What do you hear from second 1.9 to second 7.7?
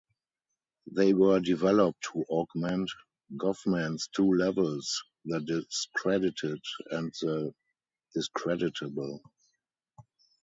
to augment Goffman's two levels- the discredited and the